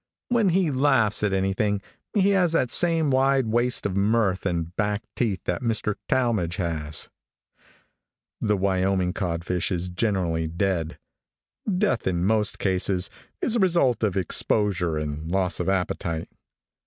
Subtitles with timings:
[0.29, 1.79] When he laughs at anything,
[2.15, 5.93] he has that same wide waste of mirth and back teeth that Mr.
[6.09, 7.11] Talmage has.
[8.39, 10.97] The Wyoming codfish is generally dead.
[11.77, 13.11] Death, in most cases,
[13.43, 16.27] is the result of exposure and loss of appetite.